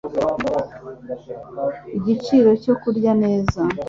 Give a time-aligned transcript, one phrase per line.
[1.97, 3.61] igiciro cyo kurya neza